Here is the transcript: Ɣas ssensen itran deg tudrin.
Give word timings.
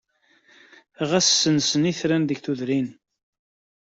Ɣas 1.09 1.27
ssensen 1.31 1.89
itran 1.91 2.23
deg 2.25 2.39
tudrin. 2.41 2.87